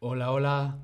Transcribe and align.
Hola, 0.00 0.30
hola. 0.30 0.78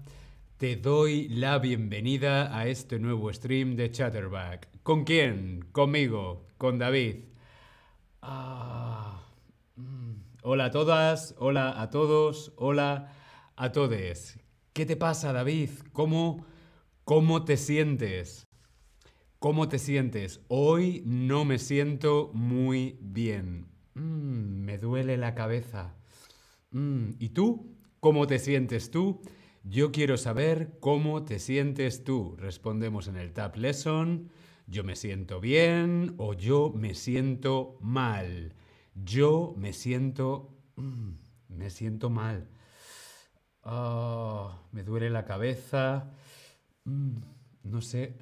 Te 0.57 0.75
doy 0.75 1.29
la 1.29 1.61
bienvenida 1.61 2.59
a 2.59 2.67
este 2.67 2.99
nuevo 2.99 3.33
stream 3.33 3.77
de 3.77 3.93
Chatterback. 3.93 4.83
¿Con 4.83 5.05
quién? 5.05 5.69
Conmigo, 5.71 6.49
con 6.59 6.81
David. 6.81 7.19
Ah, 8.23 9.25
mm. 9.77 10.15
Hola 10.43 10.65
a 10.65 10.71
todas, 10.73 11.37
hola 11.39 11.81
a 11.81 11.91
todos, 11.91 12.55
hola 12.57 13.13
a 13.55 13.71
todes. 13.71 14.41
¿Qué 14.73 14.85
te 14.85 14.97
pasa, 14.97 15.33
David? 15.33 15.71
¿Cómo, 15.93 16.45
cómo 17.05 17.45
te 17.45 17.57
sientes? 17.57 18.49
¿Cómo 19.39 19.69
te 19.69 19.79
sientes? 19.79 20.41
Hoy 20.49 21.05
no 21.07 21.45
me 21.45 21.61
siento 21.61 22.33
muy 22.35 22.99
bien. 23.01 23.69
Mm, 23.95 24.65
me 24.65 24.77
duele 24.77 25.17
la 25.19 25.37
cabeza. 25.37 25.95
Mm, 26.73 27.11
¿Y 27.21 27.29
tú? 27.29 27.75
¿Cómo 28.05 28.27
te 28.27 28.39
sientes 28.39 28.91
tú? 28.91 29.23
Yo 29.63 29.91
quiero 29.91 30.19
saber 30.19 30.77
cómo 30.79 31.25
te 31.25 31.39
sientes 31.39 32.05
tú. 32.05 32.37
Respondemos 32.37 33.09
en 33.09 33.17
el 33.17 33.33
Tab 33.33 33.57
Lesson. 33.57 34.31
Yo 34.67 34.85
me 34.85 34.95
siento 34.95 35.41
bien 35.41 36.13
o 36.19 36.35
yo 36.35 36.71
me 36.77 36.95
siento 36.95 37.79
mal. 37.81 38.53
Yo 38.95 39.55
me 39.57 39.73
siento... 39.73 40.55
mm, 40.77 41.13
me 41.49 41.71
siento 41.71 42.11
mal. 42.11 42.47
Ah, 43.63 44.61
me 44.73 44.83
duele 44.83 45.09
la 45.09 45.25
cabeza. 45.25 46.13
Mm, 46.85 47.17
no 47.63 47.81
sé 47.81 48.19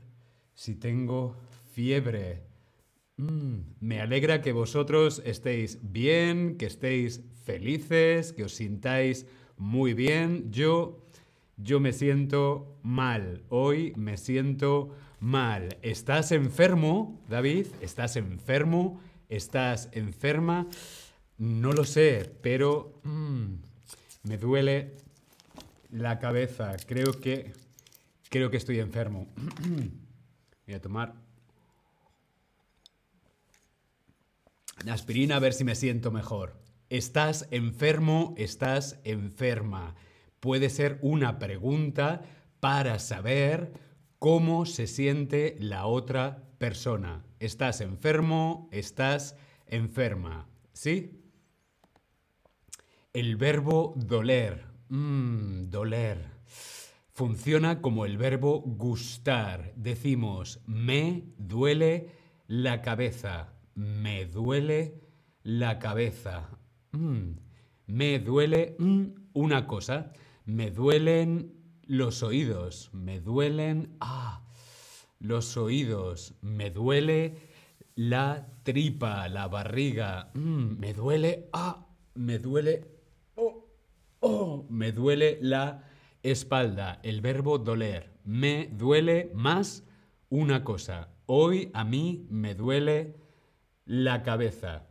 si 0.55 0.77
tengo 0.77 1.35
fiebre. 1.75 2.52
Mm, 3.17 3.75
me 3.81 4.01
alegra 4.01 4.41
que 4.41 4.53
vosotros 4.53 5.23
estéis 5.25 5.79
bien, 5.83 6.57
que 6.57 6.67
estéis 6.67 7.23
felices, 7.45 8.33
que 8.33 8.45
os 8.45 8.55
sintáis 8.55 9.27
muy 9.57 9.95
bien. 9.95 10.51
Yo, 10.51 11.07
yo 11.57 11.79
me 11.81 11.93
siento 11.93 12.79
mal. 12.83 13.43
Hoy 13.49 13.93
me 13.97 14.17
siento 14.17 14.95
mal. 15.21 15.77
¿Estás 15.83 16.33
enfermo, 16.33 17.21
David? 17.29 17.67
¿Estás 17.81 18.17
enfermo? 18.17 19.01
¿Estás 19.29 19.89
enferma? 19.93 20.67
No 21.39 21.73
lo 21.73 21.85
sé, 21.85 22.31
pero 22.41 23.01
mm, 23.05 23.55
me 24.25 24.39
duele 24.39 24.97
la 25.91 26.19
cabeza. 26.19 26.77
Creo 26.87 27.21
que, 27.21 27.53
creo 28.31 28.51
que 28.51 28.57
estoy 28.57 28.81
enfermo. 28.81 29.29
Voy 30.67 30.75
a 30.75 30.81
tomar 30.81 31.15
aspirina 34.89 35.37
a 35.37 35.41
ver 35.41 35.53
si 35.53 35.65
me 35.65 35.75
siento 35.75 36.11
mejor. 36.11 36.61
¿Estás 36.89 37.49
enfermo? 37.51 38.35
¿Estás 38.37 39.01
enferma? 39.05 39.95
Puede 40.41 40.71
ser 40.71 40.99
una 41.03 41.39
pregunta 41.39 42.23
para 42.61 42.99
saber 42.99 43.73
cómo 44.19 44.67
se 44.67 44.87
siente 44.87 45.57
la 45.59 45.87
otra 45.87 46.45
persona. 46.59 47.25
¿Estás 47.41 47.81
enfermo? 47.81 48.69
¿Estás 48.73 49.37
enferma? 49.67 50.49
¿Sí? 50.73 51.23
El 53.13 53.37
verbo 53.37 53.95
doler. 53.97 54.67
Mm, 54.89 55.71
doler. 55.71 56.33
Funciona 57.13 57.81
como 57.81 58.07
el 58.07 58.17
verbo 58.17 58.61
gustar. 58.61 59.73
Decimos, 59.77 60.61
me 60.67 61.25
duele 61.37 62.11
la 62.47 62.81
cabeza. 62.81 63.53
Me 63.75 64.27
duele 64.27 65.01
la 65.43 65.79
cabeza. 65.79 66.49
Mm, 66.93 67.33
Me 67.87 68.19
duele 68.19 68.77
mm, 68.79 69.05
una 69.35 69.67
cosa. 69.67 70.13
Me 70.45 70.71
duelen 70.71 71.53
los 71.87 72.23
oídos. 72.23 72.91
Me 72.93 73.21
duelen... 73.21 73.97
Ah, 74.01 74.43
los 75.21 75.57
oídos. 75.57 76.35
Me 76.43 76.71
duele 76.71 77.37
la 77.95 78.47
tripa, 78.63 79.29
la 79.29 79.49
barriga. 79.49 80.31
Mm, 80.35 80.79
me 80.79 80.93
duele... 80.95 81.49
Ah, 81.53 81.87
me 82.15 82.39
duele... 82.39 82.89
Oh, 83.37 83.67
oh, 84.21 84.67
me 84.69 84.93
duele 84.93 85.39
la 85.41 85.85
espalda. 86.23 87.01
El 87.03 87.21
verbo 87.21 87.59
doler. 87.59 88.11
Me 88.25 88.69
duele 88.73 89.31
más 89.35 89.85
una 90.29 90.65
cosa. 90.65 91.09
Hoy 91.27 91.71
a 91.73 91.85
mí 91.85 92.27
me 92.31 92.55
duele 92.55 93.22
la 93.85 94.23
cabeza. 94.23 94.87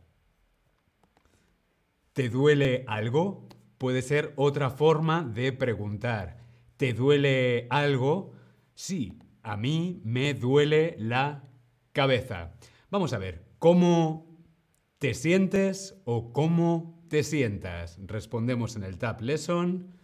¿Te 2.12 2.28
duele 2.28 2.84
algo? 2.86 3.48
Puede 3.78 4.02
ser 4.02 4.32
otra 4.36 4.70
forma 4.70 5.22
de 5.22 5.52
preguntar. 5.52 6.38
¿Te 6.76 6.92
duele 6.92 7.66
algo? 7.70 8.32
Sí, 8.74 9.18
a 9.42 9.56
mí 9.56 10.00
me 10.04 10.34
duele 10.34 10.94
la 10.98 11.48
cabeza. 11.92 12.54
Vamos 12.90 13.12
a 13.12 13.18
ver, 13.18 13.44
¿cómo 13.58 14.38
te 14.98 15.14
sientes 15.14 16.00
o 16.04 16.32
cómo 16.32 17.02
te 17.08 17.22
sientas? 17.22 17.98
Respondemos 18.06 18.76
en 18.76 18.84
el 18.84 18.98
Tab 18.98 19.20
Lesson. 19.20 19.96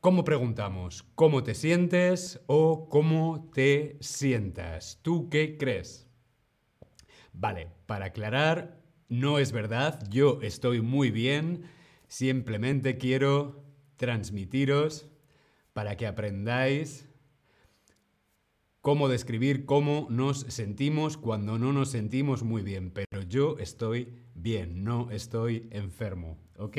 ¿Cómo 0.00 0.22
preguntamos? 0.22 1.02
¿Cómo 1.14 1.42
te 1.42 1.54
sientes 1.54 2.40
o 2.46 2.88
cómo 2.88 3.50
te 3.54 3.96
sientas? 4.00 5.00
¿Tú 5.02 5.28
qué 5.30 5.56
crees? 5.56 6.03
Vale, 7.34 7.68
para 7.86 8.06
aclarar, 8.06 8.80
no 9.08 9.38
es 9.38 9.50
verdad, 9.52 10.00
yo 10.08 10.38
estoy 10.40 10.80
muy 10.80 11.10
bien, 11.10 11.64
simplemente 12.06 12.96
quiero 12.96 13.64
transmitiros 13.96 15.10
para 15.72 15.96
que 15.96 16.06
aprendáis 16.06 17.08
cómo 18.80 19.08
describir 19.08 19.66
cómo 19.66 20.06
nos 20.10 20.40
sentimos 20.40 21.16
cuando 21.16 21.58
no 21.58 21.72
nos 21.72 21.90
sentimos 21.90 22.44
muy 22.44 22.62
bien, 22.62 22.92
pero 22.92 23.22
yo 23.22 23.56
estoy 23.58 24.14
bien, 24.34 24.84
no 24.84 25.10
estoy 25.10 25.68
enfermo, 25.72 26.38
¿ok? 26.56 26.78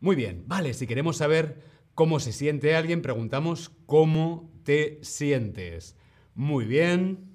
Muy 0.00 0.16
bien, 0.16 0.44
vale, 0.46 0.74
si 0.74 0.86
queremos 0.86 1.16
saber 1.16 1.62
cómo 1.94 2.20
se 2.20 2.32
siente 2.32 2.76
alguien, 2.76 3.00
preguntamos 3.00 3.70
cómo 3.86 4.52
te 4.64 4.98
sientes. 5.02 5.96
Muy 6.34 6.66
bien. 6.66 7.31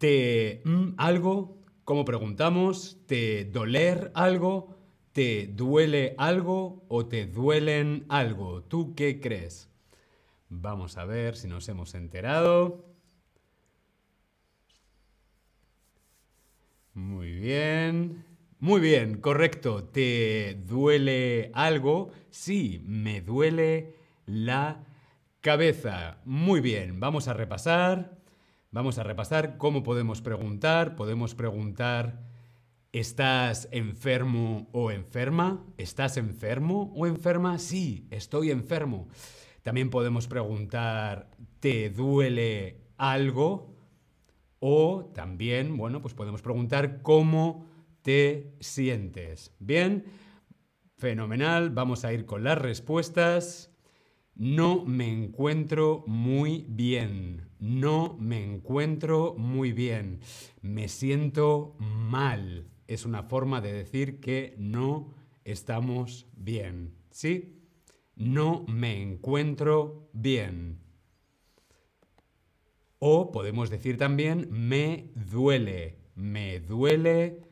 ¿Te 0.00 0.62
mm, 0.64 0.94
algo? 0.96 1.58
¿Cómo 1.84 2.06
preguntamos? 2.06 2.96
¿Te 3.06 3.44
doler 3.44 4.10
algo? 4.14 4.78
¿Te 5.12 5.46
duele 5.48 6.14
algo 6.16 6.86
o 6.88 7.04
te 7.04 7.26
duelen 7.26 8.06
algo? 8.08 8.62
¿Tú 8.62 8.94
qué 8.94 9.20
crees? 9.20 9.68
Vamos 10.48 10.96
a 10.96 11.04
ver 11.04 11.36
si 11.36 11.48
nos 11.48 11.68
hemos 11.68 11.94
enterado. 11.94 12.82
Muy 16.94 17.32
bien. 17.32 18.24
Muy 18.58 18.80
bien, 18.80 19.20
correcto. 19.20 19.84
¿Te 19.84 20.54
duele 20.66 21.50
algo? 21.52 22.10
Sí, 22.30 22.82
me 22.86 23.20
duele 23.20 23.96
la 24.24 24.82
cabeza. 25.42 26.20
Muy 26.24 26.60
bien, 26.62 27.00
vamos 27.00 27.28
a 27.28 27.34
repasar. 27.34 28.19
Vamos 28.72 28.98
a 28.98 29.02
repasar 29.02 29.56
cómo 29.58 29.82
podemos 29.82 30.22
preguntar. 30.22 30.94
Podemos 30.94 31.34
preguntar, 31.34 32.22
¿estás 32.92 33.68
enfermo 33.72 34.68
o 34.70 34.92
enferma? 34.92 35.66
¿Estás 35.76 36.16
enfermo 36.16 36.92
o 36.94 37.08
enferma? 37.08 37.58
Sí, 37.58 38.06
estoy 38.12 38.52
enfermo. 38.52 39.08
También 39.62 39.90
podemos 39.90 40.28
preguntar, 40.28 41.32
¿te 41.58 41.90
duele 41.90 42.80
algo? 42.96 43.74
O 44.60 45.10
también, 45.16 45.76
bueno, 45.76 46.00
pues 46.00 46.14
podemos 46.14 46.40
preguntar 46.40 47.02
cómo 47.02 47.66
te 48.02 48.54
sientes. 48.60 49.52
Bien, 49.58 50.04
fenomenal. 50.96 51.70
Vamos 51.70 52.04
a 52.04 52.12
ir 52.12 52.24
con 52.24 52.44
las 52.44 52.56
respuestas. 52.56 53.69
No 54.40 54.86
me 54.86 55.12
encuentro 55.12 56.02
muy 56.06 56.64
bien. 56.66 57.50
No 57.58 58.16
me 58.18 58.42
encuentro 58.42 59.34
muy 59.36 59.74
bien. 59.74 60.20
Me 60.62 60.88
siento 60.88 61.76
mal. 61.78 62.66
Es 62.86 63.04
una 63.04 63.24
forma 63.24 63.60
de 63.60 63.74
decir 63.74 64.18
que 64.18 64.54
no 64.56 65.12
estamos 65.44 66.26
bien. 66.32 66.94
¿Sí? 67.10 67.66
No 68.16 68.64
me 68.66 69.02
encuentro 69.02 70.08
bien. 70.14 70.80
O 72.98 73.32
podemos 73.32 73.68
decir 73.68 73.98
también 73.98 74.48
me 74.50 75.10
duele. 75.16 75.98
Me 76.14 76.60
duele, 76.60 77.42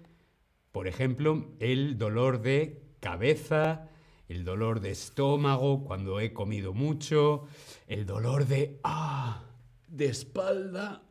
por 0.72 0.88
ejemplo, 0.88 1.54
el 1.60 1.98
dolor 1.98 2.40
de 2.40 2.80
cabeza, 3.00 3.90
el 4.28 4.44
dolor 4.44 4.80
de 4.80 4.90
estómago 4.90 5.84
cuando 5.84 6.20
he 6.20 6.32
comido 6.32 6.74
mucho, 6.74 7.46
el 7.86 8.06
dolor 8.06 8.46
de 8.46 8.78
ah, 8.84 9.44
de 9.88 10.06
espalda. 10.06 11.02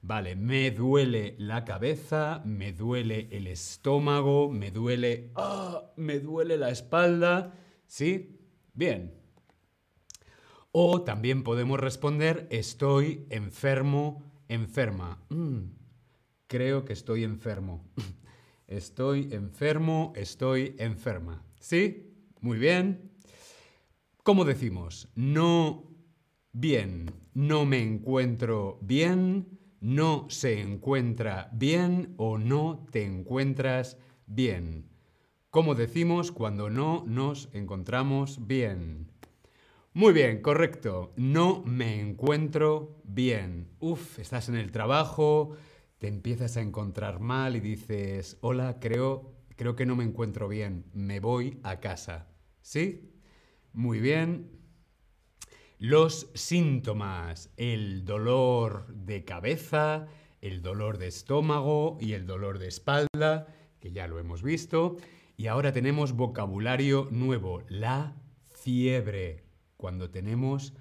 Vale, 0.00 0.36
me 0.36 0.70
duele 0.70 1.34
la 1.38 1.64
cabeza, 1.64 2.40
me 2.44 2.72
duele 2.72 3.28
el 3.32 3.46
estómago, 3.46 4.48
me 4.50 4.70
duele 4.70 5.32
ah, 5.34 5.92
me 5.96 6.18
duele 6.18 6.56
la 6.56 6.70
espalda. 6.70 7.54
¿Sí? 7.86 8.38
Bien. 8.72 9.14
O 10.72 11.02
también 11.02 11.42
podemos 11.42 11.80
responder 11.80 12.46
estoy 12.50 13.26
enfermo, 13.30 14.22
enferma. 14.48 15.22
Mm, 15.28 15.70
creo 16.46 16.84
que 16.84 16.92
estoy 16.92 17.24
enfermo. 17.24 17.84
Estoy 18.68 19.28
enfermo, 19.30 20.12
estoy 20.16 20.74
enferma. 20.78 21.44
¿Sí? 21.60 22.05
Muy 22.46 22.58
bien. 22.58 23.10
¿Cómo 24.22 24.44
decimos? 24.44 25.08
No 25.16 25.90
bien, 26.52 27.10
no 27.34 27.66
me 27.66 27.82
encuentro 27.82 28.78
bien, 28.82 29.58
no 29.80 30.26
se 30.30 30.60
encuentra 30.60 31.50
bien 31.52 32.14
o 32.18 32.38
no 32.38 32.86
te 32.92 33.04
encuentras 33.04 33.98
bien. 34.28 34.88
¿Cómo 35.50 35.74
decimos 35.74 36.30
cuando 36.30 36.70
no 36.70 37.02
nos 37.04 37.48
encontramos 37.52 38.46
bien? 38.46 39.10
Muy 39.92 40.12
bien, 40.12 40.40
correcto. 40.40 41.14
No 41.16 41.64
me 41.64 41.98
encuentro 42.00 43.02
bien. 43.02 43.70
Uf, 43.80 44.20
estás 44.20 44.48
en 44.48 44.54
el 44.54 44.70
trabajo, 44.70 45.56
te 45.98 46.06
empiezas 46.06 46.56
a 46.56 46.60
encontrar 46.60 47.18
mal 47.18 47.56
y 47.56 47.60
dices, 47.60 48.38
hola, 48.40 48.78
creo, 48.78 49.32
creo 49.56 49.74
que 49.74 49.84
no 49.84 49.96
me 49.96 50.04
encuentro 50.04 50.46
bien, 50.46 50.84
me 50.92 51.18
voy 51.18 51.58
a 51.64 51.80
casa. 51.80 52.28
¿Sí? 52.66 53.12
Muy 53.72 54.00
bien. 54.00 54.50
Los 55.78 56.30
síntomas, 56.34 57.52
el 57.56 58.04
dolor 58.04 58.92
de 58.92 59.24
cabeza, 59.24 60.08
el 60.40 60.62
dolor 60.62 60.98
de 60.98 61.06
estómago 61.06 61.96
y 62.00 62.14
el 62.14 62.26
dolor 62.26 62.58
de 62.58 62.66
espalda, 62.66 63.46
que 63.78 63.92
ya 63.92 64.08
lo 64.08 64.18
hemos 64.18 64.42
visto. 64.42 64.96
Y 65.36 65.46
ahora 65.46 65.72
tenemos 65.72 66.14
vocabulario 66.14 67.06
nuevo, 67.12 67.62
la 67.68 68.16
fiebre 68.48 69.44
cuando 69.76 70.10
tenemos 70.10 70.74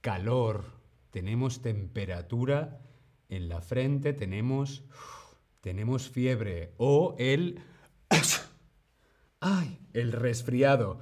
calor, 0.00 0.64
tenemos 1.12 1.62
temperatura 1.62 2.80
en 3.28 3.48
la 3.48 3.60
frente, 3.60 4.12
tenemos, 4.12 4.82
tenemos 5.60 6.10
fiebre 6.10 6.72
o 6.78 7.14
el... 7.16 7.60
¡Ay! 9.40 9.78
El 9.92 10.10
resfriado. 10.10 10.98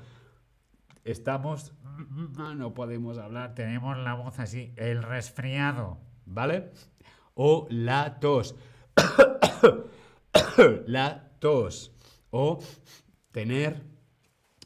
Estamos... 1.06 1.72
No 2.56 2.74
podemos 2.74 3.16
hablar, 3.16 3.54
tenemos 3.54 3.96
la 3.96 4.12
voz 4.14 4.38
así. 4.38 4.74
El 4.76 5.02
resfriado, 5.02 5.98
¿vale? 6.26 6.72
O 7.34 7.66
la 7.70 8.20
tos. 8.20 8.54
la 10.86 11.30
tos. 11.38 11.92
O 12.30 12.58
tener 13.32 13.82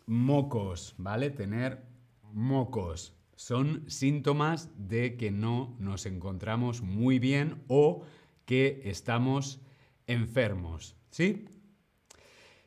mocos, 0.07 0.95
¿vale? 0.99 1.31
Tener 1.31 1.85
mocos. 2.33 3.15
Son 3.37 3.89
síntomas 3.89 4.71
de 4.77 5.17
que 5.17 5.31
no 5.31 5.77
nos 5.79 6.05
encontramos 6.07 6.83
muy 6.83 7.21
bien 7.21 7.63
o 7.69 8.03
que 8.45 8.83
estamos 8.87 9.61
enfermos. 10.09 10.97
¿Sí? 11.11 11.47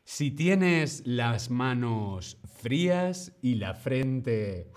Si 0.06 0.32
tienes 0.32 1.04
las 1.06 1.50
manos 1.50 2.38
frías 2.62 3.34
y 3.42 3.56
la 3.56 3.74
frente 3.74 4.70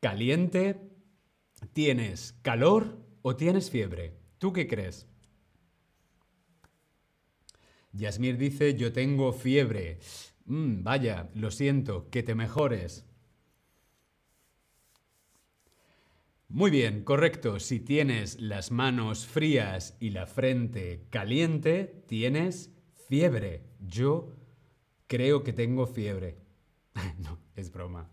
caliente, 0.00 0.80
¿tienes 1.72 2.34
calor 2.42 2.98
o 3.22 3.36
tienes 3.36 3.70
fiebre? 3.70 4.14
¿Tú 4.38 4.52
qué 4.52 4.66
crees? 4.66 5.06
Yasmir 7.92 8.38
dice, 8.38 8.74
yo 8.74 8.92
tengo 8.92 9.32
fiebre. 9.32 9.98
Mm, 10.46 10.82
vaya, 10.82 11.30
lo 11.34 11.50
siento, 11.50 12.08
que 12.10 12.22
te 12.22 12.34
mejores. 12.34 13.04
Muy 16.48 16.70
bien, 16.70 17.04
correcto. 17.04 17.60
Si 17.60 17.80
tienes 17.80 18.40
las 18.40 18.70
manos 18.70 19.26
frías 19.26 19.96
y 20.00 20.10
la 20.10 20.26
frente 20.26 21.04
caliente, 21.10 22.02
tienes 22.06 22.70
fiebre. 23.08 23.64
Yo 23.80 24.37
creo 25.08 25.42
que 25.42 25.52
tengo 25.52 25.86
fiebre. 25.86 26.38
no, 27.18 27.38
es 27.56 27.72
broma. 27.72 28.08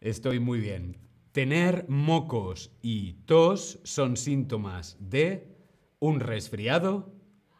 Estoy 0.00 0.38
muy 0.38 0.60
bien. 0.60 0.98
Tener 1.32 1.88
mocos 1.88 2.70
y 2.82 3.14
tos 3.24 3.78
son 3.84 4.18
síntomas 4.18 4.98
de 5.00 5.48
un 5.98 6.20
resfriado 6.20 7.10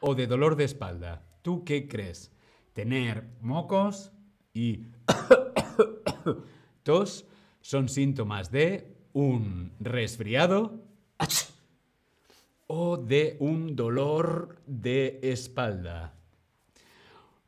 o 0.01 0.15
de 0.15 0.27
dolor 0.27 0.57
de 0.57 0.65
espalda. 0.65 1.25
¿Tú 1.41 1.65
qué 1.65 1.89
crees? 1.89 2.31
Tener 2.75 3.29
mocos 3.41 4.13
y 4.53 4.89
tos 6.83 7.25
son 7.63 7.89
síntomas 7.89 8.51
de 8.51 8.95
un 9.15 9.73
resfriado 9.81 10.83
o 12.67 12.97
de 12.99 13.37
un 13.39 13.77
dolor 13.77 14.61
de 14.67 15.21
espalda. 15.23 16.15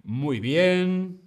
Muy 0.05 0.39
bien. 0.39 1.21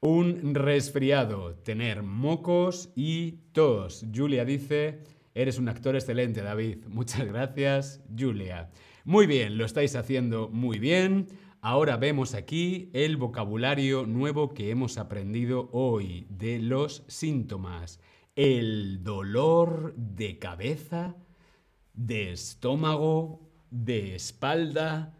Un 0.00 0.54
resfriado, 0.54 1.56
tener 1.56 2.02
mocos 2.02 2.90
y 2.96 3.32
tos. 3.52 4.06
Julia 4.14 4.46
dice, 4.46 5.02
eres 5.34 5.58
un 5.58 5.68
actor 5.68 5.94
excelente, 5.94 6.40
David. 6.40 6.86
Muchas 6.88 7.26
gracias, 7.26 8.02
Julia. 8.18 8.70
Muy 9.04 9.26
bien, 9.26 9.58
lo 9.58 9.66
estáis 9.66 9.94
haciendo 9.96 10.48
muy 10.48 10.78
bien. 10.78 11.26
Ahora 11.60 11.98
vemos 11.98 12.34
aquí 12.34 12.88
el 12.94 13.18
vocabulario 13.18 14.06
nuevo 14.06 14.54
que 14.54 14.70
hemos 14.70 14.96
aprendido 14.96 15.68
hoy 15.72 16.26
de 16.30 16.58
los 16.58 17.04
síntomas 17.08 18.00
el 18.36 19.02
dolor 19.02 19.94
de 19.96 20.38
cabeza, 20.38 21.14
de 21.92 22.32
estómago, 22.32 23.50
de 23.70 24.14
espalda, 24.14 25.14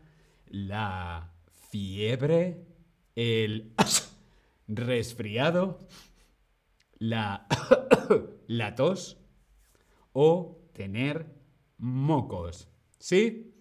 la 0.46 1.29
fiebre, 1.70 2.66
el 3.14 3.72
resfriado, 4.68 5.78
la, 6.98 7.46
la 8.46 8.74
tos 8.74 9.16
o 10.12 10.68
tener 10.72 11.26
mocos. 11.78 12.68
¿Sí? 12.98 13.54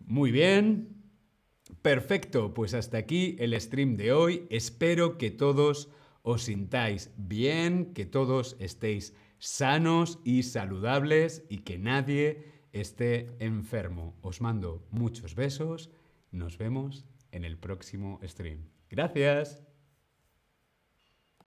Muy 0.00 0.30
bien. 0.30 0.94
Perfecto, 1.82 2.54
pues 2.54 2.74
hasta 2.74 2.98
aquí 2.98 3.36
el 3.38 3.58
stream 3.60 3.96
de 3.96 4.12
hoy. 4.12 4.46
Espero 4.50 5.18
que 5.18 5.30
todos 5.30 5.90
os 6.22 6.44
sintáis 6.44 7.10
bien, 7.16 7.92
que 7.94 8.06
todos 8.06 8.56
estéis 8.58 9.14
sanos 9.38 10.18
y 10.24 10.42
saludables 10.42 11.44
y 11.48 11.58
que 11.58 11.78
nadie 11.78 12.52
esté 12.72 13.36
enfermo. 13.38 14.16
Os 14.22 14.40
mando 14.40 14.86
muchos 14.90 15.34
besos. 15.34 15.90
Nos 16.30 16.58
vemos 16.58 17.06
en 17.32 17.44
el 17.44 17.58
próximo 17.58 18.20
stream. 18.22 18.68
Gracias. 18.90 19.67